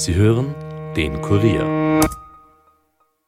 Sie 0.00 0.14
hören 0.14 0.54
den 0.96 1.20
Kurier. 1.20 2.00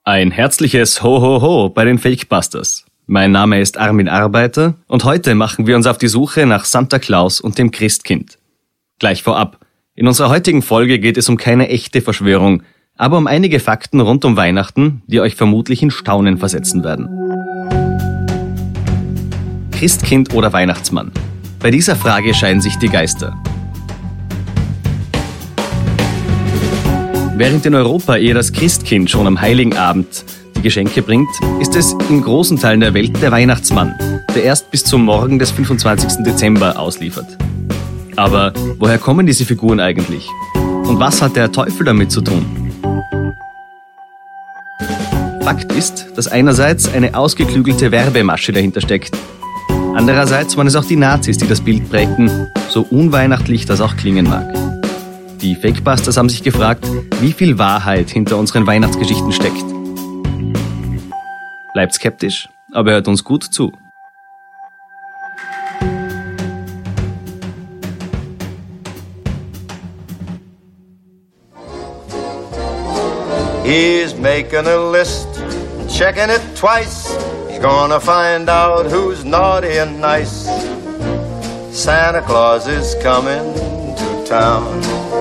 Ein 0.05 0.31
herzliches 0.31 1.03
Ho 1.03 1.21
Ho 1.21 1.43
Ho 1.43 1.69
bei 1.69 1.85
den 1.85 1.99
Fakebusters. 1.99 2.87
Mein 3.05 3.31
Name 3.31 3.61
ist 3.61 3.77
Armin 3.77 4.09
Arbeiter 4.09 4.77
und 4.87 5.05
heute 5.05 5.35
machen 5.35 5.67
wir 5.67 5.77
uns 5.77 5.87
auf 5.87 5.99
die 5.99 6.09
Suche 6.09 6.47
nach 6.47 6.65
Santa 6.65 6.99
Claus 6.99 7.43
und 7.43 7.59
dem 7.59 7.73
Christkind. 7.73 8.39
Gleich 8.99 9.23
vorab. 9.23 9.59
In 9.95 10.07
unserer 10.07 10.31
heutigen 10.31 10.63
Folge 10.63 10.99
geht 10.99 11.19
es 11.19 11.29
um 11.29 11.37
keine 11.37 11.69
echte 11.69 12.01
Verschwörung, 12.01 12.63
aber 12.97 13.19
um 13.19 13.27
einige 13.27 13.61
Fakten 13.61 14.01
rund 14.01 14.25
um 14.25 14.39
Weihnachten, 14.39 15.03
die 15.07 15.21
euch 15.21 15.35
vermutlich 15.35 15.83
in 15.83 15.91
Staunen 15.91 16.39
versetzen 16.39 16.83
werden. 16.85 17.07
Christkind 19.73 20.33
oder 20.33 20.55
Weihnachtsmann? 20.55 21.13
Bei 21.59 21.71
dieser 21.71 21.97
Frage 21.97 22.33
scheiden 22.33 22.63
sich 22.63 22.77
die 22.77 22.89
Geister. 22.89 23.37
Während 27.43 27.67
in 27.67 27.75
Europa 27.75 28.19
eher 28.19 28.35
das 28.35 28.53
Christkind 28.53 29.11
schon 29.11 29.27
am 29.27 29.41
Heiligen 29.41 29.77
Abend 29.77 30.25
die 30.57 30.63
Geschenke 30.63 31.03
bringt, 31.03 31.29
ist 31.61 31.75
es 31.75 31.93
in 32.09 32.23
großen 32.23 32.57
Teilen 32.57 32.79
der 32.79 32.95
Welt 32.95 33.21
der 33.21 33.33
Weihnachtsmann, 33.33 33.97
der 34.33 34.45
erst 34.45 34.71
bis 34.71 34.85
zum 34.85 35.05
Morgen 35.05 35.41
des 35.41 35.51
25. 35.51 36.23
Dezember 36.23 36.79
ausliefert. 36.79 37.27
Aber 38.15 38.53
woher 38.79 38.99
kommen 38.99 39.27
diese 39.27 39.45
Figuren 39.45 39.81
eigentlich? 39.81 40.29
Und 40.55 41.01
was 41.01 41.21
hat 41.21 41.35
der 41.35 41.51
Teufel 41.51 41.85
damit 41.85 42.13
zu 42.13 42.21
tun? 42.21 42.47
Fakt 45.43 45.73
ist, 45.73 46.13
dass 46.15 46.29
einerseits 46.29 46.95
eine 46.95 47.17
ausgeklügelte 47.17 47.91
Werbemasche 47.91 48.53
dahinter 48.53 48.81
steckt. 48.81 49.17
Andererseits 49.97 50.57
waren 50.57 50.69
es 50.69 50.77
auch 50.77 50.85
die 50.85 50.95
Nazis, 50.95 51.39
die 51.39 51.49
das 51.49 51.61
Bild 51.61 51.91
prägten, 51.91 52.31
so 52.69 52.83
unweihnachtlich 52.89 53.67
das 53.67 53.81
auch 53.81 53.97
klingen 53.97 54.29
mag. 54.29 54.47
Die 55.43 55.57
Fakebusters 55.57 56.17
haben 56.17 56.29
sich 56.29 56.45
gefragt, 56.45 56.87
wie 57.21 57.33
viel 57.33 57.59
Wahrheit 57.59 58.11
hinter 58.11 58.37
unseren 58.37 58.65
Weihnachtsgeschichten 58.65 59.33
steckt. 59.33 59.65
Bleibt 61.75 61.95
skeptisch, 61.95 62.49
aber 62.73 62.93
hört 62.93 63.09
uns 63.09 63.25
gut 63.25 63.43
zu. 63.43 63.73
He's 73.65 74.15
making 74.17 74.69
a 74.69 74.93
list, 74.93 75.27
checking 75.89 76.31
it 76.31 76.43
twice. 76.55 77.19
He's 77.49 77.61
gonna 77.61 77.99
find 77.99 78.49
out 78.49 78.87
who's 78.87 79.25
naughty 79.25 79.81
and 79.81 80.01
nice. 80.01 80.49
Santa 81.73 82.21
Claus 82.21 82.69
is 82.69 82.95
coming 83.03 83.55
to 83.97 84.25
town. 84.25 85.12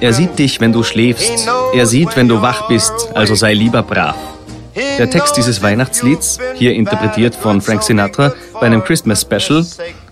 Er 0.00 0.12
sieht 0.12 0.38
dich, 0.38 0.60
wenn 0.60 0.72
du 0.72 0.82
schläfst. 0.82 1.48
Er 1.74 1.86
sieht, 1.86 2.16
wenn 2.16 2.28
du 2.28 2.42
wach 2.42 2.68
bist, 2.68 2.92
also 3.14 3.34
sei 3.34 3.54
lieber 3.54 3.82
brav. 3.82 4.16
Der 4.98 5.08
Text 5.08 5.36
dieses 5.36 5.62
Weihnachtslieds, 5.62 6.38
hier 6.54 6.74
interpretiert 6.74 7.34
von 7.34 7.60
Frank 7.60 7.82
Sinatra 7.82 8.34
bei 8.54 8.66
einem 8.66 8.82
Christmas 8.82 9.22
Special, 9.22 9.64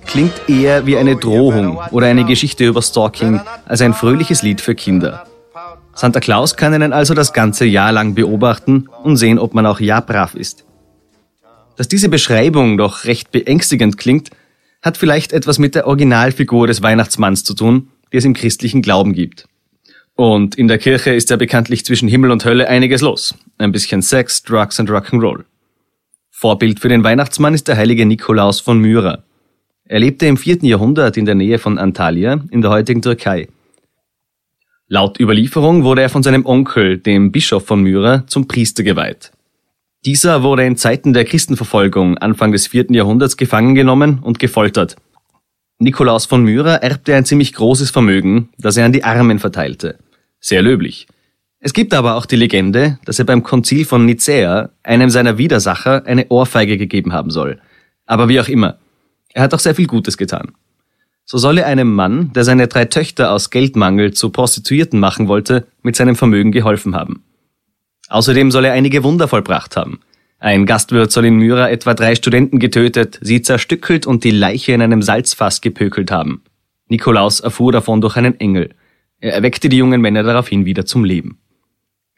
klingt 0.06 0.32
eher 0.48 0.86
wie 0.86 0.96
eine 0.96 1.16
Drohung 1.16 1.78
oder 1.90 2.06
eine 2.06 2.24
Geschichte 2.24 2.64
über 2.64 2.82
Stalking 2.82 3.40
als 3.66 3.80
ein 3.80 3.94
fröhliches 3.94 4.42
Lied 4.42 4.60
für 4.60 4.74
Kinder. 4.74 5.26
Santa 5.94 6.20
Claus 6.20 6.56
kann 6.56 6.74
einen 6.74 6.92
also 6.92 7.14
das 7.14 7.32
ganze 7.32 7.64
Jahr 7.64 7.92
lang 7.92 8.14
beobachten 8.14 8.88
und 9.02 9.16
sehen, 9.16 9.38
ob 9.38 9.54
man 9.54 9.66
auch 9.66 9.80
ja 9.80 10.00
brav 10.00 10.34
ist. 10.34 10.64
Dass 11.76 11.88
diese 11.88 12.08
Beschreibung 12.08 12.78
doch 12.78 13.04
recht 13.04 13.30
beängstigend 13.30 13.98
klingt, 13.98 14.30
hat 14.82 14.96
vielleicht 14.96 15.32
etwas 15.32 15.58
mit 15.58 15.74
der 15.74 15.86
Originalfigur 15.86 16.66
des 16.66 16.82
Weihnachtsmanns 16.82 17.44
zu 17.44 17.54
tun, 17.54 17.88
die 18.12 18.18
es 18.18 18.24
im 18.24 18.34
christlichen 18.34 18.82
Glauben 18.82 19.12
gibt. 19.14 19.46
Und 20.14 20.56
in 20.56 20.68
der 20.68 20.78
Kirche 20.78 21.14
ist 21.14 21.30
ja 21.30 21.36
bekanntlich 21.36 21.84
zwischen 21.84 22.08
Himmel 22.08 22.30
und 22.30 22.44
Hölle 22.44 22.68
einiges 22.68 23.00
los. 23.00 23.34
Ein 23.58 23.72
bisschen 23.72 24.02
Sex, 24.02 24.42
Drugs 24.42 24.78
und 24.78 24.90
Rock'n'Roll. 24.90 25.44
Vorbild 26.30 26.80
für 26.80 26.88
den 26.88 27.04
Weihnachtsmann 27.04 27.54
ist 27.54 27.68
der 27.68 27.76
heilige 27.76 28.04
Nikolaus 28.04 28.60
von 28.60 28.78
Myra. 28.78 29.22
Er 29.84 30.00
lebte 30.00 30.26
im 30.26 30.36
vierten 30.36 30.66
Jahrhundert 30.66 31.16
in 31.16 31.24
der 31.24 31.34
Nähe 31.34 31.58
von 31.58 31.78
Antalya 31.78 32.40
in 32.50 32.62
der 32.62 32.70
heutigen 32.70 33.02
Türkei. 33.02 33.48
Laut 34.88 35.18
Überlieferung 35.18 35.84
wurde 35.84 36.02
er 36.02 36.08
von 36.10 36.22
seinem 36.22 36.44
Onkel, 36.44 36.98
dem 36.98 37.32
Bischof 37.32 37.64
von 37.64 37.82
Myra, 37.82 38.24
zum 38.26 38.46
Priester 38.46 38.82
geweiht. 38.82 39.32
Dieser 40.04 40.42
wurde 40.42 40.64
in 40.64 40.76
Zeiten 40.76 41.12
der 41.12 41.24
Christenverfolgung 41.24 42.18
Anfang 42.18 42.50
des 42.50 42.66
vierten 42.66 42.92
Jahrhunderts 42.92 43.36
gefangen 43.36 43.76
genommen 43.76 44.18
und 44.18 44.40
gefoltert. 44.40 44.96
Nikolaus 45.78 46.26
von 46.26 46.42
Myra 46.42 46.74
erbte 46.74 47.14
ein 47.14 47.24
ziemlich 47.24 47.52
großes 47.52 47.90
Vermögen, 47.90 48.48
das 48.58 48.76
er 48.76 48.84
an 48.84 48.92
die 48.92 49.04
Armen 49.04 49.38
verteilte. 49.38 49.98
Sehr 50.40 50.60
löblich. 50.60 51.06
Es 51.60 51.72
gibt 51.72 51.94
aber 51.94 52.16
auch 52.16 52.26
die 52.26 52.34
Legende, 52.34 52.98
dass 53.04 53.20
er 53.20 53.24
beim 53.24 53.44
Konzil 53.44 53.84
von 53.84 54.04
Nicäa 54.04 54.70
einem 54.82 55.08
seiner 55.08 55.38
Widersacher 55.38 56.04
eine 56.04 56.26
Ohrfeige 56.30 56.78
gegeben 56.78 57.12
haben 57.12 57.30
soll. 57.30 57.60
Aber 58.04 58.28
wie 58.28 58.40
auch 58.40 58.48
immer. 58.48 58.78
Er 59.32 59.44
hat 59.44 59.54
auch 59.54 59.60
sehr 59.60 59.76
viel 59.76 59.86
Gutes 59.86 60.18
getan. 60.18 60.50
So 61.24 61.38
soll 61.38 61.58
er 61.58 61.66
einem 61.66 61.94
Mann, 61.94 62.32
der 62.32 62.42
seine 62.42 62.66
drei 62.66 62.86
Töchter 62.86 63.30
aus 63.30 63.50
Geldmangel 63.50 64.12
zu 64.12 64.30
Prostituierten 64.30 64.98
machen 64.98 65.28
wollte, 65.28 65.68
mit 65.82 65.94
seinem 65.94 66.16
Vermögen 66.16 66.50
geholfen 66.50 66.96
haben. 66.96 67.22
Außerdem 68.12 68.50
soll 68.50 68.66
er 68.66 68.74
einige 68.74 69.04
Wunder 69.04 69.26
vollbracht 69.26 69.74
haben. 69.74 70.00
Ein 70.38 70.66
Gastwirt 70.66 71.10
soll 71.10 71.24
in 71.24 71.36
Myra 71.36 71.70
etwa 71.70 71.94
drei 71.94 72.14
Studenten 72.14 72.58
getötet, 72.58 73.18
sie 73.22 73.40
zerstückelt 73.40 74.06
und 74.06 74.22
die 74.22 74.30
Leiche 74.30 74.72
in 74.72 74.82
einem 74.82 75.00
Salzfass 75.00 75.62
gepökelt 75.62 76.10
haben. 76.10 76.42
Nikolaus 76.88 77.40
erfuhr 77.40 77.72
davon 77.72 78.02
durch 78.02 78.16
einen 78.16 78.38
Engel. 78.38 78.74
Er 79.18 79.32
erweckte 79.32 79.70
die 79.70 79.78
jungen 79.78 80.02
Männer 80.02 80.24
daraufhin 80.24 80.66
wieder 80.66 80.84
zum 80.84 81.04
Leben. 81.04 81.38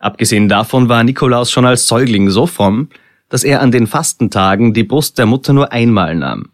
Abgesehen 0.01 0.49
davon 0.49 0.89
war 0.89 1.05
Nikolaus 1.05 1.53
schon 1.53 1.65
als 1.65 1.87
Säugling 1.87 2.29
so 2.29 2.49
fromm, 2.49 2.89
dass 3.29 3.45
er 3.45 3.61
an 3.61 3.71
den 3.71 3.87
Fastentagen 3.87 4.75
die 4.75 4.83
Brust 4.83 5.17
der 5.19 5.27
Mutter 5.27 5.53
nur 5.53 5.71
einmal 5.71 6.17
nahm. 6.17 6.51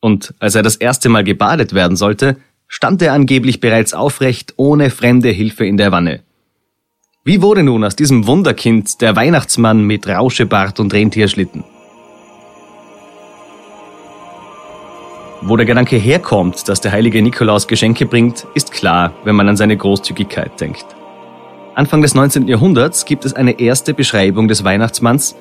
Und 0.00 0.34
als 0.38 0.54
er 0.54 0.62
das 0.62 0.76
erste 0.76 1.08
Mal 1.08 1.24
gebadet 1.24 1.72
werden 1.72 1.96
sollte, 1.96 2.36
stand 2.68 3.00
er 3.00 3.14
angeblich 3.14 3.60
bereits 3.60 3.94
aufrecht 3.94 4.52
ohne 4.56 4.90
fremde 4.90 5.30
Hilfe 5.30 5.64
in 5.64 5.78
der 5.78 5.92
Wanne. 5.92 6.20
Wie 7.22 7.42
wurde 7.42 7.62
nun 7.62 7.84
aus 7.84 7.96
diesem 7.96 8.26
Wunderkind 8.26 9.02
der 9.02 9.14
Weihnachtsmann 9.14 9.84
mit 9.84 10.08
Rauschebart 10.08 10.80
und 10.80 10.94
Rentierschlitten? 10.94 11.64
Wo 15.42 15.54
der 15.54 15.66
Gedanke 15.66 15.96
herkommt, 15.96 16.66
dass 16.66 16.80
der 16.80 16.92
heilige 16.92 17.20
Nikolaus 17.20 17.66
Geschenke 17.66 18.06
bringt, 18.06 18.46
ist 18.54 18.72
klar, 18.72 19.12
wenn 19.24 19.36
man 19.36 19.50
an 19.50 19.58
seine 19.58 19.76
Großzügigkeit 19.76 20.58
denkt. 20.62 20.86
Anfang 21.74 22.00
des 22.00 22.14
19. 22.14 22.48
Jahrhunderts 22.48 23.04
gibt 23.04 23.26
es 23.26 23.34
eine 23.34 23.60
erste 23.60 23.92
Beschreibung 23.92 24.48
des 24.48 24.64
Weihnachtsmanns, 24.64 25.36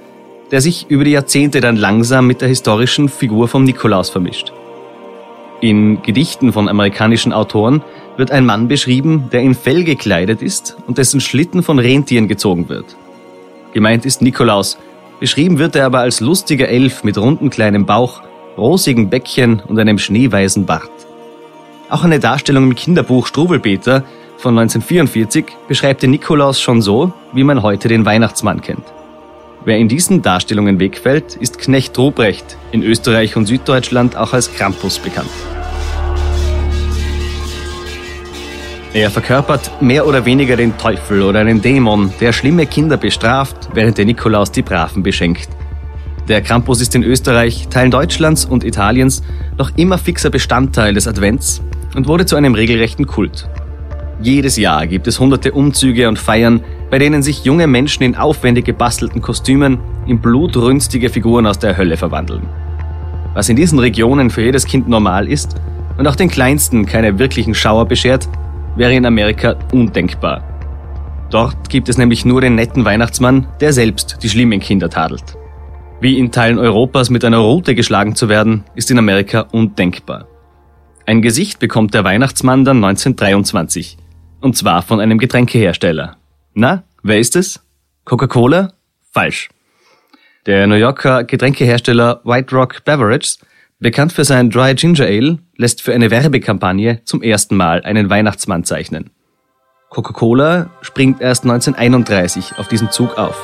der 0.51 0.59
sich 0.59 0.87
über 0.89 1.05
die 1.05 1.11
Jahrzehnte 1.11 1.61
dann 1.61 1.77
langsam 1.77 2.27
mit 2.27 2.41
der 2.41 2.49
historischen 2.49 3.07
Figur 3.07 3.47
vom 3.47 3.63
Nikolaus 3.63 4.09
vermischt. 4.09 4.51
In 5.61 6.01
Gedichten 6.01 6.51
von 6.51 6.67
amerikanischen 6.67 7.31
Autoren 7.31 7.81
wird 8.19 8.31
ein 8.31 8.45
Mann 8.45 8.67
beschrieben, 8.67 9.29
der 9.31 9.39
in 9.39 9.55
Fell 9.55 9.85
gekleidet 9.85 10.41
ist 10.41 10.75
und 10.85 10.97
dessen 10.97 11.21
Schlitten 11.21 11.63
von 11.63 11.79
Rentieren 11.79 12.27
gezogen 12.27 12.67
wird. 12.67 12.97
Gemeint 13.73 14.05
ist 14.05 14.21
Nikolaus, 14.21 14.77
beschrieben 15.21 15.57
wird 15.57 15.75
er 15.77 15.85
aber 15.85 15.99
als 15.99 16.19
lustiger 16.19 16.67
Elf 16.67 17.05
mit 17.05 17.17
runden 17.17 17.49
kleinem 17.49 17.85
Bauch, 17.85 18.21
rosigen 18.57 19.09
Bäckchen 19.09 19.61
und 19.65 19.79
einem 19.79 19.97
schneeweißen 19.97 20.65
Bart. 20.65 20.91
Auch 21.89 22.03
eine 22.03 22.19
Darstellung 22.19 22.65
im 22.65 22.75
Kinderbuch 22.75 23.25
Struwelpeter 23.25 24.03
von 24.37 24.57
1944 24.59 25.45
beschreibt 25.69 26.03
den 26.03 26.11
Nikolaus 26.11 26.59
schon 26.59 26.81
so, 26.81 27.13
wie 27.31 27.45
man 27.45 27.63
heute 27.63 27.87
den 27.87 28.05
Weihnachtsmann 28.05 28.61
kennt. 28.61 28.83
Wer 29.63 29.77
in 29.77 29.87
diesen 29.87 30.21
Darstellungen 30.21 30.79
wegfällt, 30.79 31.37
ist 31.37 31.57
Knecht 31.57 31.97
Ruprecht, 31.97 32.57
in 32.71 32.83
Österreich 32.83 33.37
und 33.37 33.45
Süddeutschland 33.45 34.17
auch 34.17 34.33
als 34.33 34.53
Krampus 34.53 34.99
bekannt. 34.99 35.29
Er 38.91 39.11
verkörpert 39.11 39.83
mehr 39.83 40.07
oder 40.07 40.25
weniger 40.25 40.55
den 40.55 40.75
Teufel 40.77 41.21
oder 41.21 41.39
einen 41.39 41.61
Dämon, 41.61 42.11
der 42.19 42.33
schlimme 42.33 42.65
Kinder 42.65 42.97
bestraft, 42.97 43.69
während 43.75 43.99
der 43.99 44.05
Nikolaus 44.05 44.51
die 44.51 44.63
Braven 44.63 45.03
beschenkt. 45.03 45.49
Der 46.27 46.41
Krampus 46.41 46.81
ist 46.81 46.95
in 46.95 47.03
Österreich, 47.03 47.67
Teilen 47.69 47.91
Deutschlands 47.91 48.45
und 48.45 48.63
Italiens 48.63 49.21
noch 49.59 49.71
immer 49.75 49.99
fixer 49.99 50.31
Bestandteil 50.31 50.95
des 50.95 51.07
Advents 51.07 51.61
und 51.95 52.07
wurde 52.07 52.25
zu 52.25 52.35
einem 52.35 52.55
regelrechten 52.55 53.05
Kult. 53.05 53.47
Jedes 54.21 54.57
Jahr 54.57 54.87
gibt 54.87 55.07
es 55.07 55.19
hunderte 55.19 55.51
Umzüge 55.51 56.07
und 56.07 56.17
Feiern, 56.17 56.61
bei 56.89 56.97
denen 56.97 57.21
sich 57.21 57.45
junge 57.45 57.67
Menschen 57.67 58.01
in 58.01 58.15
aufwendig 58.15 58.65
gebastelten 58.65 59.21
Kostümen 59.21 59.77
in 60.07 60.19
blutrünstige 60.19 61.09
Figuren 61.09 61.45
aus 61.45 61.59
der 61.59 61.77
Hölle 61.77 61.95
verwandeln. 61.95 62.41
Was 63.35 63.49
in 63.49 63.55
diesen 63.55 63.77
Regionen 63.77 64.31
für 64.31 64.41
jedes 64.41 64.65
Kind 64.65 64.89
normal 64.89 65.27
ist 65.27 65.55
und 65.97 66.07
auch 66.07 66.15
den 66.15 66.29
Kleinsten 66.29 66.87
keine 66.87 67.19
wirklichen 67.19 67.53
Schauer 67.53 67.85
beschert, 67.85 68.27
wäre 68.79 68.95
in 68.95 69.05
Amerika 69.05 69.59
undenkbar. 69.73 70.41
Dort 71.29 71.69
gibt 71.69 71.89
es 71.89 71.97
nämlich 71.97 72.23
nur 72.23 72.39
den 72.39 72.55
netten 72.55 72.85
Weihnachtsmann, 72.85 73.45
der 73.59 73.73
selbst 73.73 74.19
die 74.23 74.29
schlimmen 74.29 74.61
Kinder 74.61 74.89
tadelt. 74.89 75.37
Wie 75.99 76.17
in 76.17 76.31
Teilen 76.31 76.57
Europas 76.57 77.09
mit 77.09 77.25
einer 77.25 77.39
Rute 77.39 77.75
geschlagen 77.75 78.15
zu 78.15 78.29
werden, 78.29 78.63
ist 78.75 78.89
in 78.89 78.97
Amerika 78.97 79.41
undenkbar. 79.51 80.27
Ein 81.05 81.21
Gesicht 81.21 81.59
bekommt 81.59 81.93
der 81.93 82.05
Weihnachtsmann 82.05 82.63
dann 82.63 82.77
1923. 82.77 83.97
Und 84.39 84.55
zwar 84.55 84.81
von 84.81 85.01
einem 85.01 85.17
Getränkehersteller. 85.17 86.15
Na, 86.53 86.83
wer 87.03 87.19
ist 87.19 87.35
es? 87.35 87.59
Coca-Cola? 88.05 88.71
Falsch. 89.11 89.49
Der 90.45 90.67
New 90.67 90.75
Yorker 90.75 91.25
Getränkehersteller 91.25 92.21
White 92.23 92.55
Rock 92.55 92.85
Beverages, 92.85 93.39
bekannt 93.79 94.13
für 94.13 94.25
sein 94.25 94.49
Dry 94.49 94.75
Ginger 94.75 95.05
Ale, 95.05 95.39
lässt 95.55 95.81
für 95.81 95.93
eine 95.93 96.11
Werbekampagne 96.11 97.01
zum 97.05 97.21
ersten 97.21 97.55
Mal 97.55 97.81
einen 97.83 98.09
Weihnachtsmann 98.09 98.63
zeichnen. 98.63 99.09
Coca-Cola 99.89 100.69
springt 100.81 101.21
erst 101.21 101.43
1931 101.43 102.57
auf 102.57 102.67
diesen 102.67 102.91
Zug 102.91 103.17
auf. 103.17 103.35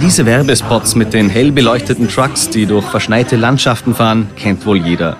Diese 0.00 0.26
Werbespots 0.26 0.94
mit 0.94 1.12
den 1.14 1.30
hell 1.30 1.50
beleuchteten 1.50 2.08
Trucks, 2.08 2.50
die 2.50 2.66
durch 2.66 2.84
verschneite 2.84 3.36
Landschaften 3.36 3.94
fahren, 3.94 4.28
kennt 4.36 4.64
wohl 4.66 4.76
jeder. 4.76 5.16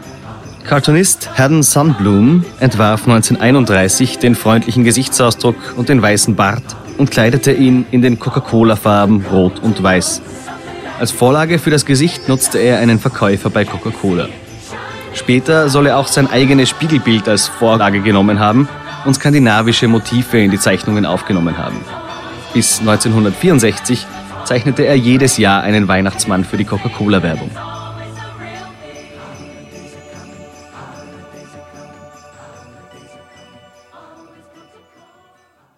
Cartoonist 0.64 1.28
Haddon 1.38 1.62
Sunbloom 1.62 2.42
entwarf 2.58 3.02
1931 3.02 4.18
den 4.18 4.34
freundlichen 4.34 4.82
Gesichtsausdruck 4.82 5.56
und 5.76 5.90
den 5.90 6.00
weißen 6.00 6.36
Bart 6.36 6.62
und 6.96 7.10
kleidete 7.10 7.52
ihn 7.52 7.84
in 7.90 8.00
den 8.00 8.18
Coca-Cola-Farben 8.18 9.26
Rot 9.30 9.60
und 9.62 9.82
Weiß. 9.82 10.22
Als 10.98 11.12
Vorlage 11.12 11.58
für 11.58 11.70
das 11.70 11.84
Gesicht 11.84 12.30
nutzte 12.30 12.58
er 12.58 12.78
einen 12.78 12.98
Verkäufer 12.98 13.50
bei 13.50 13.66
Coca-Cola. 13.66 14.28
Später 15.12 15.68
soll 15.68 15.86
er 15.86 15.98
auch 15.98 16.08
sein 16.08 16.30
eigenes 16.30 16.70
Spiegelbild 16.70 17.28
als 17.28 17.46
Vorlage 17.46 18.00
genommen 18.00 18.38
haben 18.38 18.66
und 19.04 19.14
skandinavische 19.14 19.86
Motive 19.86 20.40
in 20.40 20.50
die 20.50 20.58
Zeichnungen 20.58 21.04
aufgenommen 21.04 21.58
haben. 21.58 21.76
Bis 22.54 22.80
1964 22.80 24.06
zeichnete 24.44 24.84
er 24.86 24.96
jedes 24.96 25.36
Jahr 25.36 25.62
einen 25.62 25.88
Weihnachtsmann 25.88 26.42
für 26.42 26.56
die 26.56 26.64
Coca-Cola-Werbung. 26.64 27.50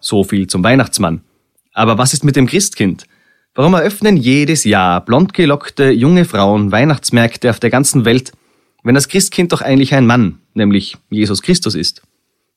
So 0.07 0.23
viel 0.23 0.47
zum 0.47 0.63
Weihnachtsmann. 0.63 1.19
Aber 1.73 1.97
was 1.97 2.13
ist 2.13 2.23
mit 2.23 2.37
dem 2.37 2.47
Christkind? 2.47 3.03
Warum 3.53 3.73
eröffnen 3.73 4.15
jedes 4.15 4.63
Jahr 4.63 5.03
blondgelockte 5.03 5.91
junge 5.91 6.23
Frauen 6.23 6.71
Weihnachtsmärkte 6.71 7.49
auf 7.49 7.59
der 7.59 7.69
ganzen 7.69 8.05
Welt, 8.05 8.31
wenn 8.83 8.95
das 8.95 9.09
Christkind 9.09 9.51
doch 9.51 9.59
eigentlich 9.59 9.93
ein 9.93 10.07
Mann, 10.07 10.39
nämlich 10.53 10.95
Jesus 11.09 11.41
Christus 11.41 11.75
ist? 11.75 12.03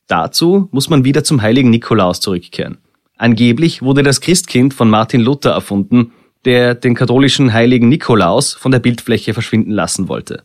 Dazu 0.06 0.68
muss 0.70 0.90
man 0.90 1.04
wieder 1.04 1.24
zum 1.24 1.42
heiligen 1.42 1.70
Nikolaus 1.70 2.20
zurückkehren. 2.20 2.78
Angeblich 3.16 3.82
wurde 3.82 4.04
das 4.04 4.20
Christkind 4.20 4.72
von 4.72 4.88
Martin 4.88 5.20
Luther 5.20 5.50
erfunden, 5.50 6.12
der 6.44 6.76
den 6.76 6.94
katholischen 6.94 7.52
heiligen 7.52 7.88
Nikolaus 7.88 8.52
von 8.52 8.70
der 8.70 8.78
Bildfläche 8.78 9.34
verschwinden 9.34 9.72
lassen 9.72 10.06
wollte. 10.06 10.44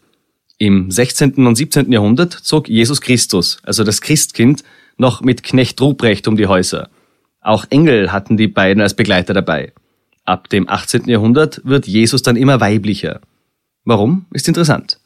Im 0.58 0.90
16. 0.90 1.46
und 1.46 1.56
17. 1.56 1.92
Jahrhundert 1.92 2.34
zog 2.34 2.68
Jesus 2.68 3.00
Christus, 3.00 3.60
also 3.62 3.84
das 3.84 4.02
Christkind, 4.02 4.64
noch 4.98 5.22
mit 5.22 5.44
Knecht 5.44 5.80
Ruprecht 5.82 6.28
um 6.28 6.36
die 6.36 6.48
Häuser. 6.48 6.90
Auch 7.46 7.66
Engel 7.70 8.12
hatten 8.12 8.38
die 8.38 8.48
beiden 8.48 8.82
als 8.82 8.96
Begleiter 8.96 9.36
dabei. 9.36 9.72
Ab 10.24 10.50
dem 10.50 10.68
18. 10.68 11.08
Jahrhundert 11.08 11.62
wird 11.64 11.86
Jesus 11.86 12.24
dann 12.24 12.38
immer 12.38 12.60
weiblicher. 12.60 13.22
Warum? 13.84 14.26
Ist 14.34 14.48
interessant. 14.48 15.00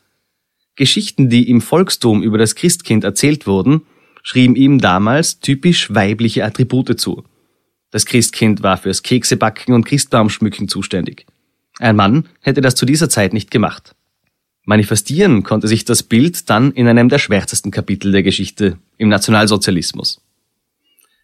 Geschichten, 0.78 1.30
die 1.30 1.50
im 1.50 1.60
Volkstum 1.60 2.24
über 2.24 2.38
das 2.38 2.56
Christkind 2.56 3.04
erzählt 3.04 3.46
wurden, 3.46 3.82
schrieben 4.24 4.56
ihm 4.56 4.80
damals 4.80 5.42
typisch 5.42 5.94
weibliche 5.94 6.46
Attribute 6.46 6.98
zu. 6.98 7.26
Das 7.92 8.06
Christkind 8.06 8.64
war 8.64 8.78
fürs 8.78 9.04
Keksebacken 9.04 9.74
und 9.74 9.84
Christbaumschmücken 9.84 10.70
zuständig. 10.70 11.26
Ein 11.80 11.98
Mann 11.98 12.30
hätte 12.40 12.62
das 12.62 12.76
zu 12.76 12.86
dieser 12.86 13.10
Zeit 13.10 13.34
nicht 13.34 13.52
gemacht. 13.52 13.96
Manifestieren 14.64 15.44
konnte 15.44 15.68
sich 15.68 15.84
das 15.84 16.04
Bild 16.04 16.50
dann 16.50 16.72
in 16.72 16.88
einem 16.88 17.10
der 17.10 17.20
schwärzesten 17.20 17.72
Kapitel 17.72 18.14
der 18.14 18.24
Geschichte, 18.24 18.78
im 18.98 19.10
Nationalsozialismus. 19.10 20.22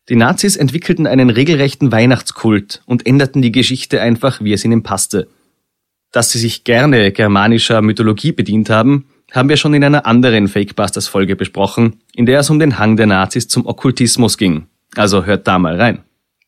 Die 0.07 0.15
Nazis 0.15 0.55
entwickelten 0.55 1.07
einen 1.07 1.31
regelrechten 1.31 1.91
Weihnachtskult 1.91 2.83
und 2.85 3.07
änderten 3.07 3.41
die 3.41 3.51
Geschichte 3.51 4.01
einfach, 4.01 4.39
wie 4.41 4.53
es 4.53 4.63
ihnen 4.63 4.83
passte. 4.83 5.27
Dass 6.11 6.31
sie 6.31 6.39
sich 6.39 6.63
gerne 6.63 7.11
germanischer 7.11 7.81
Mythologie 7.81 8.31
bedient 8.31 8.69
haben, 8.69 9.05
haben 9.31 9.49
wir 9.49 9.57
schon 9.57 9.73
in 9.73 9.83
einer 9.83 10.05
anderen 10.05 10.47
Fakebusters-Folge 10.47 11.35
besprochen, 11.35 11.99
in 12.13 12.25
der 12.25 12.39
es 12.39 12.49
um 12.49 12.59
den 12.59 12.77
Hang 12.77 12.97
der 12.97 13.07
Nazis 13.07 13.47
zum 13.47 13.65
Okkultismus 13.65 14.37
ging. 14.37 14.67
Also 14.95 15.25
hört 15.25 15.47
da 15.47 15.57
mal 15.57 15.79
rein. 15.81 16.03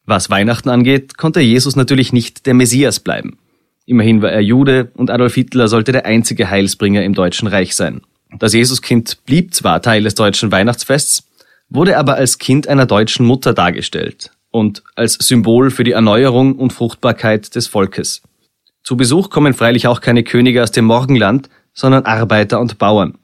Was 0.06 0.30
Weihnachten 0.30 0.70
angeht, 0.70 1.18
konnte 1.18 1.42
Jesus 1.42 1.76
natürlich 1.76 2.14
nicht 2.14 2.46
der 2.46 2.54
Messias 2.54 3.00
bleiben. 3.00 3.40
Immerhin 3.86 4.22
war 4.22 4.32
er 4.32 4.42
Jude 4.42 4.92
und 4.94 5.10
Adolf 5.10 5.34
Hitler 5.34 5.68
sollte 5.68 5.92
der 5.92 6.06
einzige 6.06 6.50
Heilsbringer 6.50 7.04
im 7.04 7.14
Deutschen 7.14 7.48
Reich 7.48 7.76
sein. 7.76 8.02
Das 8.40 8.54
Jesuskind 8.54 9.26
blieb 9.26 9.54
zwar 9.54 9.82
Teil 9.82 10.04
des 10.04 10.16
deutschen 10.16 10.52
Weihnachtsfests, 10.52 11.28
wurde 11.70 11.98
aber 11.98 12.16
als 12.16 12.38
Kind 12.38 12.68
einer 12.68 12.86
deutschen 12.86 13.26
Mutter 13.26 13.54
dargestellt 13.54 14.32
und 14.52 14.84
als 14.96 15.16
Symbol 15.16 15.72
für 15.72 15.84
die 15.84 15.92
Erneuerung 15.92 16.56
und 16.56 16.74
Fruchtbarkeit 16.74 17.56
des 17.56 17.68
Volkes. 17.68 18.22
Zu 18.84 18.96
Besuch 18.96 19.30
kommen 19.30 19.54
freilich 19.54 19.88
auch 19.88 20.02
keine 20.02 20.24
Könige 20.24 20.64
aus 20.64 20.72
dem 20.72 20.86
Morgenland, 20.86 21.50
sondern 21.74 22.06
Arbeiter 22.06 22.60
und 22.60 22.78
Bauern. 22.78 23.18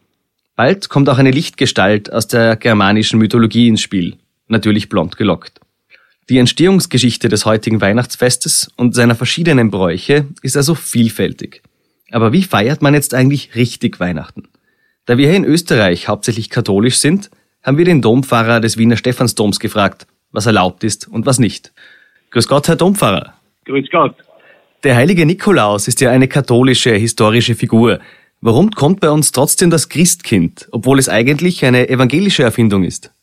Bald 0.56 0.90
kommt 0.90 1.10
auch 1.10 1.18
eine 1.18 1.32
Lichtgestalt 1.32 2.12
aus 2.12 2.28
der 2.28 2.58
germanischen 2.58 3.18
Mythologie 3.18 3.68
ins 3.68 3.82
Spiel, 3.82 4.18
natürlich 4.48 4.90
blond 4.90 5.18
gelockt. 5.18 5.60
Die 6.30 6.38
Entstehungsgeschichte 6.38 7.28
des 7.28 7.46
heutigen 7.46 7.82
Weihnachtsfestes 7.82 8.70
und 8.78 8.94
seiner 8.94 9.16
verschiedenen 9.16 9.72
Bräuche 9.72 10.28
ist 10.42 10.56
also 10.56 10.76
vielfältig. 10.76 11.64
Aber 12.12 12.32
wie 12.32 12.44
feiert 12.44 12.82
man 12.82 12.94
jetzt 12.94 13.14
eigentlich 13.14 13.56
richtig 13.56 14.00
Weihnachten? 14.00 14.44
Da 15.06 15.18
wir 15.18 15.28
hier 15.28 15.38
in 15.38 15.46
Österreich 15.46 16.08
hauptsächlich 16.08 16.50
katholisch 16.50 17.00
sind, 17.00 17.30
haben 17.64 17.78
wir 17.78 17.86
den 17.86 18.02
Dompfarrer 18.02 18.60
des 18.60 18.78
Wiener 18.78 18.98
Stephansdoms 18.98 19.60
gefragt, 19.60 20.06
was 20.32 20.46
erlaubt 20.46 20.84
ist 20.84 21.08
und 21.08 21.26
was 21.26 21.40
nicht. 21.40 21.72
Grüß 22.32 22.48
Gott, 22.48 22.68
Herr 22.68 22.76
Dompfarrer. 22.76 23.34
Grüß 23.66 23.90
Gott. 23.92 24.16
Der 24.84 24.96
heilige 24.96 25.26
Nikolaus 25.26 25.88
ist 25.88 26.02
ja 26.02 26.12
eine 26.12 26.28
katholische, 26.28 26.94
historische 26.94 27.56
Figur. 27.56 28.00
Warum 28.42 28.72
kommt 28.72 29.00
bei 29.00 29.10
uns 29.10 29.32
trotzdem 29.32 29.70
das 29.70 29.88
Christkind, 29.88 30.68
obwohl 30.72 31.00
es 31.00 31.08
eigentlich 31.08 31.64
eine 31.64 31.88
evangelische 31.88 32.44
Erfindung 32.44 32.84
ist? 32.84 33.14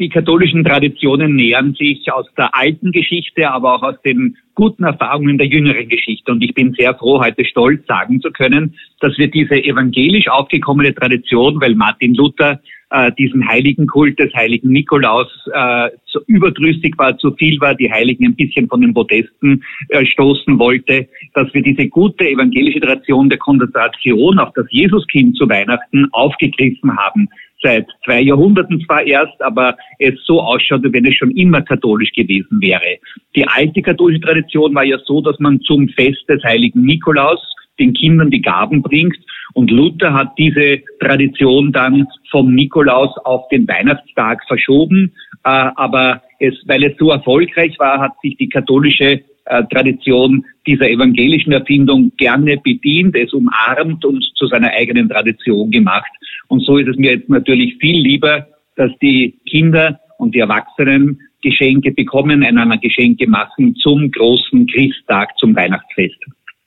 Die 0.00 0.08
katholischen 0.08 0.64
Traditionen 0.64 1.34
nähern 1.34 1.74
sich 1.74 2.10
aus 2.12 2.26
der 2.36 2.54
alten 2.56 2.92
Geschichte, 2.92 3.50
aber 3.50 3.74
auch 3.74 3.82
aus 3.82 4.00
den 4.04 4.36
guten 4.54 4.84
Erfahrungen 4.84 5.38
der 5.38 5.48
jüngeren 5.48 5.88
Geschichte. 5.88 6.30
Und 6.30 6.42
ich 6.42 6.54
bin 6.54 6.72
sehr 6.74 6.94
froh, 6.94 7.20
heute 7.20 7.44
stolz 7.44 7.84
sagen 7.86 8.20
zu 8.20 8.30
können, 8.30 8.76
dass 9.00 9.18
wir 9.18 9.28
diese 9.28 9.56
evangelisch 9.56 10.28
aufgekommene 10.28 10.94
Tradition, 10.94 11.60
weil 11.60 11.74
Martin 11.74 12.14
Luther 12.14 12.60
äh, 12.90 13.12
diesen 13.18 13.46
heiligen 13.46 13.86
Kult 13.86 14.18
des 14.18 14.32
heiligen 14.34 14.70
Nikolaus 14.70 15.28
äh, 15.52 15.90
zu 16.06 16.20
überdrüssig 16.26 16.94
war, 16.96 17.16
zu 17.18 17.32
viel 17.32 17.60
war, 17.60 17.74
die 17.74 17.90
Heiligen 17.90 18.26
ein 18.26 18.36
bisschen 18.36 18.68
von 18.68 18.80
den 18.80 18.94
Protesten 18.94 19.62
äh, 19.88 20.04
stoßen 20.06 20.58
wollte, 20.58 21.08
dass 21.34 21.52
wir 21.52 21.62
diese 21.62 21.88
gute 21.88 22.28
evangelische 22.28 22.80
Tradition 22.80 23.28
der 23.28 23.38
Konzentration 23.38 24.38
auf 24.38 24.52
das 24.54 24.66
Jesuskind 24.70 25.36
zu 25.36 25.48
Weihnachten 25.48 26.08
aufgegriffen 26.12 26.96
haben 26.96 27.28
seit 27.62 27.86
zwei 28.04 28.20
Jahrhunderten 28.20 28.80
zwar 28.84 29.04
erst, 29.04 29.40
aber 29.42 29.76
es 29.98 30.14
so 30.24 30.40
ausschaut, 30.40 30.82
wenn 30.84 31.04
es 31.04 31.16
schon 31.16 31.32
immer 31.32 31.60
katholisch 31.62 32.12
gewesen 32.12 32.60
wäre. 32.60 32.98
Die 33.34 33.46
alte 33.46 33.82
katholische 33.82 34.20
Tradition 34.20 34.74
war 34.74 34.84
ja 34.84 34.98
so, 35.04 35.20
dass 35.20 35.38
man 35.40 35.60
zum 35.62 35.88
Fest 35.88 36.24
des 36.28 36.42
heiligen 36.44 36.82
Nikolaus 36.82 37.40
den 37.78 37.94
Kindern 37.94 38.30
die 38.30 38.42
Gaben 38.42 38.82
bringt. 38.82 39.18
Und 39.54 39.70
Luther 39.70 40.12
hat 40.12 40.36
diese 40.38 40.80
Tradition 41.00 41.72
dann 41.72 42.06
vom 42.30 42.54
Nikolaus 42.54 43.16
auf 43.24 43.48
den 43.48 43.66
Weihnachtstag 43.66 44.44
verschoben. 44.46 45.12
Äh, 45.44 45.70
aber 45.76 46.22
es, 46.38 46.54
weil 46.66 46.84
es 46.84 46.96
so 46.98 47.10
erfolgreich 47.10 47.78
war, 47.78 48.00
hat 48.00 48.12
sich 48.22 48.36
die 48.36 48.48
katholische 48.48 49.22
äh, 49.46 49.64
Tradition 49.72 50.44
dieser 50.66 50.88
evangelischen 50.90 51.52
Erfindung 51.52 52.12
gerne 52.18 52.58
bedient, 52.58 53.16
es 53.16 53.32
umarmt 53.32 54.04
und 54.04 54.22
zu 54.34 54.46
seiner 54.46 54.70
eigenen 54.70 55.08
Tradition 55.08 55.70
gemacht. 55.70 56.10
Und 56.48 56.60
so 56.64 56.76
ist 56.76 56.88
es 56.88 56.96
mir 56.96 57.12
jetzt 57.12 57.28
natürlich 57.28 57.76
viel 57.80 58.00
lieber, 58.00 58.46
dass 58.76 58.90
die 59.00 59.38
Kinder 59.46 59.98
und 60.18 60.34
die 60.34 60.40
Erwachsenen 60.40 61.20
Geschenke 61.42 61.92
bekommen, 61.92 62.42
einander 62.42 62.78
Geschenke 62.78 63.28
machen 63.28 63.74
zum 63.76 64.10
großen 64.10 64.66
Christtag, 64.66 65.36
zum 65.38 65.54
Weihnachtsfest. 65.54 66.18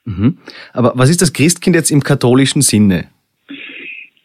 Mhm. 0.05 0.37
Aber 0.73 0.93
was 0.95 1.09
ist 1.09 1.21
das 1.21 1.33
Christkind 1.33 1.75
jetzt 1.75 1.91
im 1.91 2.01
katholischen 2.01 2.61
Sinne? 2.61 3.07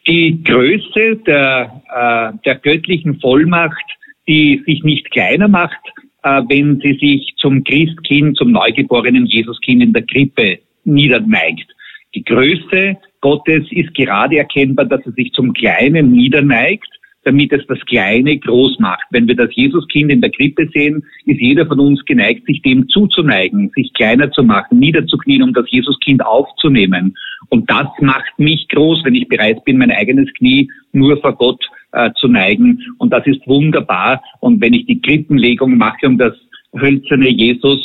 Die 0.07 0.41
Größe 0.43 1.17
der, 1.25 1.81
äh, 1.93 2.37
der 2.45 2.55
göttlichen 2.55 3.19
Vollmacht, 3.19 3.85
die 4.27 4.63
sich 4.65 4.83
nicht 4.83 5.11
kleiner 5.11 5.47
macht, 5.47 5.79
äh, 6.23 6.41
wenn 6.47 6.79
sie 6.79 6.97
sich 6.99 7.33
zum 7.37 7.63
Christkind, 7.63 8.37
zum 8.37 8.51
neugeborenen 8.51 9.25
Jesuskind 9.25 9.83
in 9.83 9.93
der 9.93 10.03
Krippe 10.03 10.59
niederneigt. 10.85 11.67
Die 12.15 12.23
Größe 12.23 12.97
Gottes 13.21 13.65
ist 13.71 13.93
gerade 13.93 14.37
erkennbar, 14.37 14.85
dass 14.85 15.05
er 15.05 15.11
sich 15.11 15.31
zum 15.33 15.53
Kleinen 15.53 16.11
niederneigt, 16.11 16.87
damit 17.27 17.51
es 17.51 17.67
das 17.67 17.79
Kleine 17.87 18.37
groß 18.37 18.79
macht. 18.79 19.03
Wenn 19.09 19.27
wir 19.27 19.35
das 19.35 19.53
Jesuskind 19.53 20.09
in 20.11 20.21
der 20.21 20.31
Krippe 20.31 20.69
sehen, 20.73 21.03
ist 21.25 21.41
jeder 21.41 21.65
von 21.65 21.79
uns 21.81 22.03
geneigt, 22.05 22.45
sich 22.45 22.61
dem 22.61 22.87
zuzuneigen, 22.87 23.69
sich 23.75 23.91
kleiner 23.93 24.31
zu 24.31 24.43
machen, 24.43 24.79
niederzuknien, 24.79 25.43
um 25.43 25.53
das 25.53 25.69
Jesuskind 25.69 26.25
aufzunehmen. 26.25 27.17
Und 27.49 27.69
das 27.69 27.87
macht 27.99 28.39
mich 28.39 28.69
groß, 28.69 29.03
wenn 29.03 29.15
ich 29.15 29.27
bereit 29.27 29.63
bin, 29.65 29.77
mein 29.77 29.91
eigenes 29.91 30.33
Knie 30.35 30.71
nur 30.93 31.17
vor 31.17 31.35
Gott 31.35 31.61
äh, 31.91 32.11
zu 32.15 32.29
neigen. 32.29 32.81
Und 32.97 33.11
das 33.11 33.27
ist 33.27 33.45
wunderbar. 33.45 34.23
Und 34.39 34.61
wenn 34.61 34.73
ich 34.73 34.85
die 34.85 35.01
Krippenlegung 35.01 35.77
mache, 35.77 36.07
um 36.07 36.17
das 36.17 36.33
hölzerne 36.79 37.29
Jesus 37.29 37.79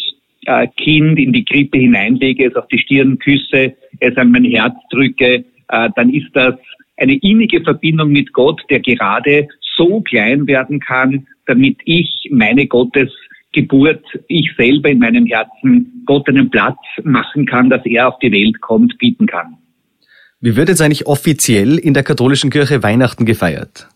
Kind 0.77 1.21
in 1.21 1.33
die 1.33 1.45
Krippe 1.45 1.79
hineinlege, 1.79 2.49
es 2.49 2.57
auf 2.57 2.67
die 2.67 2.79
Stirn 2.79 3.17
küsse, 3.21 3.75
es 4.01 4.17
an 4.17 4.33
mein 4.33 4.45
Herz 4.45 4.75
drücke, 4.91 5.45
äh, 5.69 5.89
dann 5.95 6.11
ist 6.11 6.29
das 6.35 6.57
eine 6.97 7.15
innige 7.15 7.63
Verbindung 7.63 8.11
mit 8.13 8.33
Gott, 8.33 8.61
der 8.71 8.81
gerade 8.81 9.49
so 9.77 10.01
klein 10.01 10.47
werden 10.47 10.81
kann, 10.81 11.27
damit 11.47 11.79
ich 11.85 12.29
meine 12.31 12.67
Gottesgeburt, 12.67 14.05
ich 14.29 14.51
selber 14.57 14.91
in 14.91 14.99
meinem 14.99 15.27
Herzen 15.27 16.03
Gott 16.07 16.29
einen 16.29 16.51
Platz 16.51 16.79
machen 17.03 17.47
kann, 17.47 17.71
dass 17.71 17.85
er 17.85 18.09
auf 18.09 18.19
die 18.21 18.33
Welt 18.33 18.61
kommt, 18.61 18.99
bieten 18.99 19.27
kann. 19.27 19.57
Wie 20.41 20.57
wird 20.57 20.69
jetzt 20.69 20.83
eigentlich 20.83 21.07
offiziell 21.07 21.79
in 21.79 21.95
der 21.95 22.03
katholischen 22.03 22.51
Kirche 22.51 22.83
Weihnachten 22.83 23.27
gefeiert? 23.27 23.89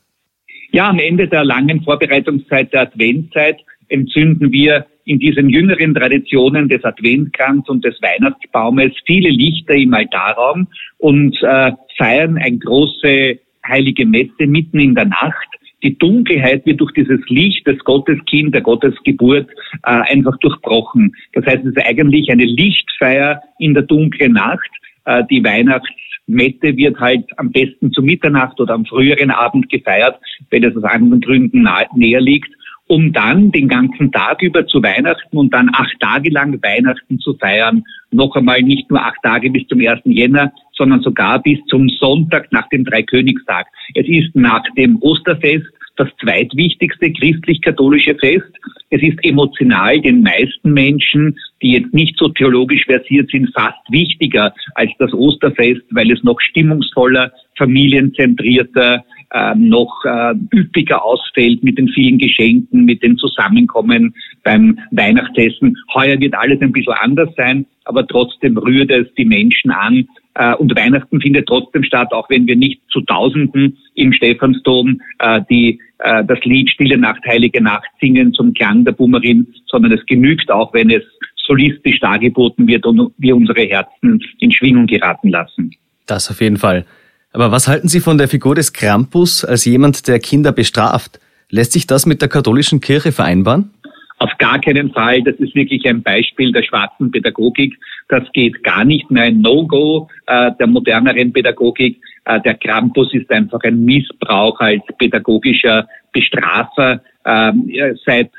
Ja, 0.70 0.90
am 0.90 0.98
Ende 0.98 1.28
der 1.28 1.44
langen 1.44 1.82
Vorbereitungszeit 1.82 2.72
der 2.72 2.82
Adventzeit 2.82 3.58
entzünden 3.88 4.52
wir 4.52 4.86
in 5.04 5.18
diesen 5.18 5.48
jüngeren 5.48 5.94
Traditionen 5.94 6.68
des 6.68 6.84
Adventkranz 6.84 7.68
und 7.68 7.84
des 7.84 7.94
Weihnachtsbaumes 8.02 8.92
viele 9.06 9.30
Lichter 9.30 9.74
im 9.74 9.94
Altarraum 9.94 10.66
und 10.98 11.36
äh, 11.42 11.72
feiern 11.96 12.38
eine 12.38 12.58
große 12.58 13.38
heilige 13.66 14.06
Messe 14.06 14.46
mitten 14.46 14.78
in 14.78 14.94
der 14.94 15.06
Nacht. 15.06 15.48
Die 15.82 15.96
Dunkelheit 15.98 16.64
wird 16.64 16.80
durch 16.80 16.92
dieses 16.92 17.20
Licht 17.28 17.66
des 17.66 17.78
Gotteskind, 17.80 18.54
der 18.54 18.62
Gottesgeburt, 18.62 19.48
äh, 19.84 20.00
einfach 20.12 20.36
durchbrochen. 20.38 21.14
Das 21.34 21.44
heißt, 21.46 21.64
es 21.64 21.76
ist 21.76 21.84
eigentlich 21.84 22.30
eine 22.30 22.44
Lichtfeier 22.44 23.42
in 23.58 23.74
der 23.74 23.82
dunklen 23.82 24.32
Nacht. 24.32 24.70
Äh, 25.04 25.24
die 25.30 25.44
Weihnachtsmette 25.44 26.76
wird 26.76 26.98
halt 26.98 27.24
am 27.36 27.52
besten 27.52 27.92
zu 27.92 28.02
Mitternacht 28.02 28.58
oder 28.58 28.74
am 28.74 28.86
früheren 28.86 29.30
Abend 29.30 29.68
gefeiert, 29.68 30.18
wenn 30.50 30.64
es 30.64 30.76
aus 30.76 30.84
anderen 30.84 31.20
Gründen 31.20 31.68
näher 31.94 32.20
liegt 32.20 32.50
um 32.88 33.12
dann 33.12 33.50
den 33.50 33.68
ganzen 33.68 34.12
Tag 34.12 34.42
über 34.42 34.66
zu 34.66 34.82
Weihnachten 34.82 35.36
und 35.36 35.52
dann 35.52 35.70
acht 35.72 35.98
Tage 36.00 36.30
lang 36.30 36.60
Weihnachten 36.62 37.18
zu 37.18 37.34
feiern. 37.34 37.84
Noch 38.10 38.36
einmal 38.36 38.62
nicht 38.62 38.88
nur 38.90 39.02
acht 39.02 39.22
Tage 39.22 39.50
bis 39.50 39.66
zum 39.66 39.80
1. 39.80 40.02
Jänner, 40.04 40.52
sondern 40.76 41.00
sogar 41.00 41.42
bis 41.42 41.58
zum 41.68 41.88
Sonntag 41.88 42.52
nach 42.52 42.68
dem 42.68 42.84
Dreikönigstag. 42.84 43.66
Es 43.94 44.06
ist 44.08 44.34
nach 44.34 44.62
dem 44.76 44.96
Osterfest 45.00 45.66
das 45.96 46.08
zweitwichtigste 46.20 47.10
christlich-katholische 47.10 48.14
Fest. 48.16 48.52
Es 48.90 49.02
ist 49.02 49.18
emotional 49.24 50.00
den 50.00 50.22
meisten 50.22 50.72
Menschen, 50.72 51.38
die 51.62 51.72
jetzt 51.72 51.92
nicht 51.92 52.16
so 52.18 52.28
theologisch 52.28 52.84
versiert 52.84 53.30
sind, 53.30 53.50
fast 53.54 53.78
wichtiger 53.88 54.54
als 54.74 54.90
das 54.98 55.12
Osterfest, 55.12 55.82
weil 55.90 56.10
es 56.10 56.22
noch 56.22 56.40
stimmungsvoller, 56.40 57.32
familienzentrierter, 57.56 59.04
äh, 59.32 59.54
noch 59.56 60.04
äh, 60.04 60.34
üppiger 60.54 61.04
ausfällt 61.04 61.64
mit 61.64 61.78
den 61.78 61.88
vielen 61.88 62.18
Geschenken, 62.18 62.84
mit 62.84 63.02
den 63.02 63.16
Zusammenkommen 63.16 64.14
beim 64.44 64.78
Weihnachtsessen. 64.92 65.76
Heuer 65.94 66.20
wird 66.20 66.34
alles 66.34 66.60
ein 66.60 66.72
bisschen 66.72 66.94
anders 66.94 67.30
sein, 67.36 67.66
aber 67.84 68.06
trotzdem 68.06 68.56
rührt 68.56 68.90
es 68.90 69.12
die 69.14 69.24
Menschen 69.24 69.70
an. 69.70 70.06
Äh, 70.36 70.54
und 70.56 70.76
Weihnachten 70.76 71.20
findet 71.20 71.46
trotzdem 71.46 71.82
statt, 71.82 72.12
auch 72.12 72.28
wenn 72.28 72.46
wir 72.46 72.56
nicht 72.56 72.80
zu 72.90 73.00
Tausenden 73.00 73.78
im 73.94 74.12
Stephansdom 74.12 75.00
äh, 75.18 75.40
die, 75.48 75.80
äh, 75.98 76.24
das 76.24 76.38
Lied 76.44 76.70
Stille 76.70 76.98
Nacht, 76.98 77.24
Heilige 77.26 77.62
Nacht 77.62 77.88
singen 78.00 78.32
zum 78.34 78.52
Klang 78.52 78.84
der 78.84 78.92
Bummerin, 78.92 79.46
sondern 79.66 79.92
es 79.92 80.04
genügt 80.06 80.50
auch, 80.50 80.74
wenn 80.74 80.90
es 80.90 81.02
solistisch 81.46 82.00
dargeboten 82.00 82.66
wird 82.66 82.84
und 82.84 83.12
wir 83.18 83.34
unsere 83.34 83.62
Herzen 83.62 84.20
in 84.40 84.52
Schwingung 84.52 84.86
geraten 84.86 85.30
lassen. 85.30 85.70
Das 86.06 86.30
auf 86.30 86.40
jeden 86.40 86.58
Fall. 86.58 86.84
Aber 87.32 87.50
was 87.50 87.68
halten 87.68 87.88
Sie 87.88 88.00
von 88.00 88.18
der 88.18 88.28
Figur 88.28 88.54
des 88.54 88.72
Krampus 88.72 89.44
als 89.44 89.64
jemand, 89.64 90.06
der 90.08 90.18
Kinder 90.18 90.52
bestraft? 90.52 91.20
Lässt 91.48 91.72
sich 91.72 91.86
das 91.86 92.04
mit 92.04 92.20
der 92.20 92.28
katholischen 92.28 92.80
Kirche 92.80 93.12
vereinbaren? 93.12 93.70
Auf 94.18 94.30
gar 94.38 94.60
keinen 94.60 94.92
Fall. 94.92 95.22
Das 95.22 95.34
ist 95.36 95.54
wirklich 95.54 95.86
ein 95.86 96.02
Beispiel 96.02 96.52
der 96.52 96.62
schwarzen 96.62 97.10
Pädagogik. 97.10 97.78
Das 98.08 98.22
geht 98.32 98.62
gar 98.62 98.84
nicht 98.84 99.10
mehr 99.10 99.24
ein 99.24 99.40
No-Go 99.40 100.08
äh, 100.26 100.52
der 100.58 100.66
moderneren 100.66 101.32
Pädagogik. 101.32 102.00
Äh, 102.24 102.40
der 102.40 102.54
Krampus 102.54 103.12
ist 103.12 103.30
einfach 103.30 103.60
ein 103.62 103.84
Missbrauch 103.84 104.58
als 104.60 104.82
pädagogischer 104.98 105.86
Bestrafer. 106.12 107.02
Ähm, 107.26 107.70
seit 108.06 108.30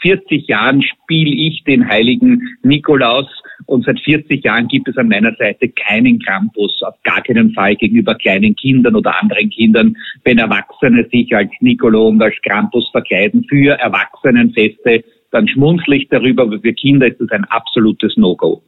40 0.00 0.46
Jahren 0.46 0.80
spiele 0.80 1.30
ich 1.30 1.64
den 1.64 1.86
heiligen 1.86 2.56
Nikolaus 2.62 3.26
und 3.66 3.84
seit 3.84 3.98
40 4.00 4.44
Jahren 4.44 4.68
gibt 4.68 4.88
es 4.88 4.96
an 4.96 5.08
meiner 5.08 5.34
Seite 5.34 5.68
keinen 5.68 6.20
Krampus, 6.20 6.80
auf 6.82 6.94
gar 7.02 7.22
keinen 7.22 7.52
Fall 7.52 7.74
gegenüber 7.74 8.14
kleinen 8.14 8.54
Kindern 8.54 8.94
oder 8.94 9.20
anderen 9.20 9.50
Kindern. 9.50 9.96
Wenn 10.24 10.38
Erwachsene 10.38 11.06
sich 11.10 11.34
als 11.34 11.50
Nicolo 11.60 12.08
und 12.08 12.22
als 12.22 12.36
Krampus 12.42 12.88
verkleiden 12.90 13.44
für 13.48 13.72
Erwachsenenfeste, 13.78 15.02
dann 15.36 15.48
schmunzle 15.48 15.96
ich 15.96 16.08
darüber, 16.08 16.44
aber 16.44 16.58
für 16.60 16.72
Kinder 16.72 17.06
ist 17.06 17.20
das 17.20 17.30
ein 17.30 17.44
absolutes 17.44 18.16
No-Go. 18.16 18.62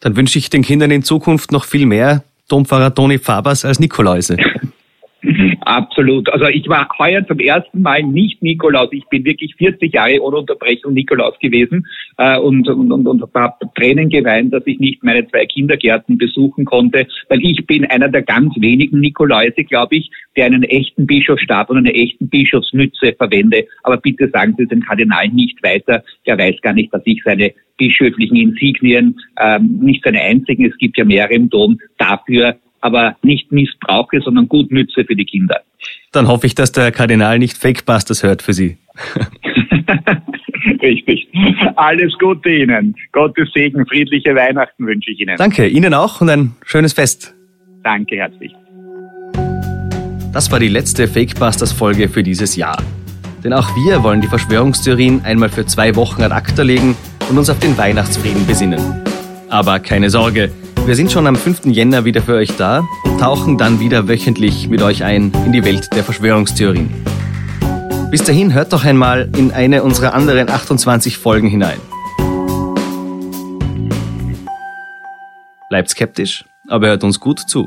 Dann 0.00 0.16
wünsche 0.16 0.38
ich 0.38 0.48
den 0.48 0.62
Kindern 0.62 0.92
in 0.92 1.02
Zukunft 1.02 1.50
noch 1.50 1.64
viel 1.64 1.86
mehr 1.86 2.22
Dompfarrer 2.48 2.94
Toni 2.94 3.18
Fabers 3.18 3.64
als 3.64 3.80
Nikoläuse. 3.80 4.36
Absolut. 5.60 6.28
Also 6.32 6.46
ich 6.46 6.68
war 6.68 6.88
heuer 6.98 7.26
zum 7.26 7.38
ersten 7.38 7.82
Mal 7.82 8.02
nicht 8.02 8.42
Nikolaus. 8.42 8.88
Ich 8.92 9.06
bin 9.06 9.24
wirklich 9.24 9.54
40 9.56 9.92
Jahre 9.92 10.20
ohne 10.20 10.38
Unterbrechung 10.38 10.92
Nikolaus 10.92 11.38
gewesen 11.38 11.86
äh, 12.18 12.38
und, 12.38 12.68
und, 12.68 12.92
und, 12.92 13.06
und 13.06 13.34
habe 13.34 13.54
Tränen 13.74 14.10
geweint, 14.10 14.52
dass 14.52 14.66
ich 14.66 14.78
nicht 14.78 15.02
meine 15.02 15.26
zwei 15.28 15.46
Kindergärten 15.46 16.18
besuchen 16.18 16.64
konnte, 16.64 17.06
weil 17.28 17.40
ich 17.42 17.66
bin 17.66 17.84
einer 17.86 18.08
der 18.08 18.22
ganz 18.22 18.54
wenigen 18.56 19.00
Nikoläuse, 19.00 19.64
glaube 19.64 19.96
ich, 19.96 20.10
der 20.36 20.46
einen 20.46 20.64
echten 20.64 21.06
Bischofsstab 21.06 21.70
und 21.70 21.78
eine 21.78 21.94
echten 21.94 22.28
Bischofsmütze 22.28 23.14
verwende. 23.16 23.66
Aber 23.82 23.96
bitte 23.96 24.28
sagen 24.28 24.54
Sie 24.58 24.66
dem 24.66 24.82
Kardinal 24.82 25.28
nicht 25.28 25.62
weiter. 25.62 26.02
Der 26.26 26.38
weiß 26.38 26.60
gar 26.60 26.72
nicht, 26.72 26.92
dass 26.92 27.02
ich 27.04 27.22
seine 27.24 27.52
bischöflichen 27.76 28.36
Insignien, 28.36 29.18
ähm, 29.40 29.80
nicht 29.82 30.04
seine 30.04 30.20
einzigen, 30.20 30.66
es 30.66 30.76
gibt 30.78 30.96
ja 30.98 31.04
mehrere 31.04 31.34
im 31.34 31.50
Dom, 31.50 31.78
dafür 31.98 32.56
aber 32.84 33.16
nicht 33.22 33.50
missbrauche, 33.50 34.20
sondern 34.20 34.46
gut 34.46 34.70
nütze 34.70 35.04
für 35.04 35.16
die 35.16 35.24
Kinder. 35.24 35.62
Dann 36.12 36.28
hoffe 36.28 36.46
ich, 36.46 36.54
dass 36.54 36.70
der 36.70 36.92
Kardinal 36.92 37.38
nicht 37.38 37.56
Fakebusters 37.56 38.22
hört 38.22 38.42
für 38.42 38.52
Sie. 38.52 38.76
Richtig. 40.82 41.28
Alles 41.76 42.12
Gute 42.18 42.50
Ihnen. 42.50 42.94
Gottes 43.12 43.48
Segen, 43.54 43.86
friedliche 43.86 44.34
Weihnachten 44.34 44.86
wünsche 44.86 45.10
ich 45.10 45.20
Ihnen. 45.20 45.36
Danke, 45.38 45.66
Ihnen 45.66 45.94
auch 45.94 46.20
und 46.20 46.28
ein 46.28 46.56
schönes 46.66 46.92
Fest. 46.92 47.34
Danke 47.82 48.16
herzlich. 48.16 48.54
Das 50.34 50.52
war 50.52 50.60
die 50.60 50.68
letzte 50.68 51.08
Fakebusters-Folge 51.08 52.10
für 52.10 52.22
dieses 52.22 52.54
Jahr. 52.54 52.82
Denn 53.42 53.54
auch 53.54 53.68
wir 53.76 54.02
wollen 54.02 54.20
die 54.20 54.28
Verschwörungstheorien 54.28 55.22
einmal 55.24 55.48
für 55.48 55.64
zwei 55.64 55.96
Wochen 55.96 56.22
ad 56.22 56.34
acta 56.34 56.62
legen 56.62 56.96
und 57.30 57.38
uns 57.38 57.48
auf 57.48 57.58
den 57.60 57.78
Weihnachtsfrieden 57.78 58.46
besinnen. 58.46 58.80
Aber 59.48 59.78
keine 59.78 60.10
Sorge, 60.10 60.50
wir 60.86 60.96
sind 60.96 61.10
schon 61.10 61.26
am 61.26 61.34
5. 61.34 61.64
Jänner 61.66 62.04
wieder 62.04 62.20
für 62.20 62.34
euch 62.34 62.56
da 62.58 62.86
und 63.04 63.18
tauchen 63.18 63.56
dann 63.56 63.80
wieder 63.80 64.06
wöchentlich 64.06 64.68
mit 64.68 64.82
euch 64.82 65.02
ein 65.02 65.32
in 65.46 65.52
die 65.52 65.64
Welt 65.64 65.88
der 65.94 66.04
Verschwörungstheorien. 66.04 66.90
Bis 68.10 68.22
dahin 68.22 68.52
hört 68.52 68.74
doch 68.74 68.84
einmal 68.84 69.30
in 69.36 69.50
eine 69.50 69.82
unserer 69.82 70.12
anderen 70.12 70.50
28 70.50 71.16
Folgen 71.16 71.48
hinein. 71.48 71.78
Bleibt 75.70 75.88
skeptisch, 75.88 76.44
aber 76.68 76.88
hört 76.88 77.02
uns 77.02 77.18
gut 77.18 77.40
zu. 77.40 77.66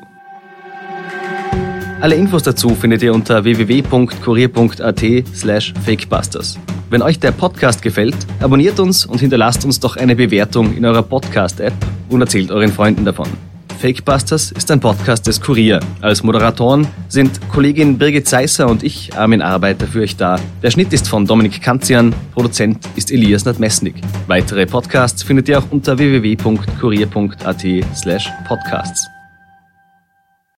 Alle 1.99 2.15
Infos 2.15 2.43
dazu 2.43 2.69
findet 2.69 3.01
ihr 3.01 3.11
unter 3.13 3.43
www.kurier.at 3.43 5.01
slash 5.33 5.73
fakebusters. 5.83 6.59
Wenn 6.91 7.01
euch 7.01 7.19
der 7.19 7.31
Podcast 7.31 7.81
gefällt, 7.81 8.15
abonniert 8.39 8.79
uns 8.79 9.05
und 9.05 9.19
hinterlasst 9.19 9.65
uns 9.65 9.79
doch 9.79 9.97
eine 9.97 10.15
Bewertung 10.15 10.77
in 10.77 10.85
eurer 10.85 11.01
Podcast-App 11.01 11.73
und 12.09 12.21
erzählt 12.21 12.51
euren 12.51 12.71
Freunden 12.71 13.03
davon. 13.03 13.27
Fakebusters 13.79 14.51
ist 14.51 14.69
ein 14.69 14.79
Podcast 14.79 15.25
des 15.25 15.41
Kurier. 15.41 15.79
Als 16.01 16.21
Moderatoren 16.23 16.87
sind 17.09 17.39
Kollegin 17.49 17.97
Birgit 17.97 18.27
Seisser 18.27 18.69
und 18.69 18.83
ich, 18.83 19.17
Armin 19.17 19.41
Arbeiter, 19.41 19.87
für 19.87 20.01
euch 20.01 20.15
da. 20.15 20.39
Der 20.61 20.71
Schnitt 20.71 20.93
ist 20.93 21.07
von 21.07 21.25
Dominik 21.25 21.61
Kanzian, 21.61 22.13
Produzent 22.33 22.79
ist 22.95 23.11
Elias 23.11 23.45
Nadmesnik. 23.45 23.95
Weitere 24.27 24.67
Podcasts 24.67 25.23
findet 25.23 25.49
ihr 25.49 25.59
auch 25.59 25.71
unter 25.71 25.97
www.kurier.at 25.97 27.65
slash 27.95 28.31
podcasts. 28.47 29.07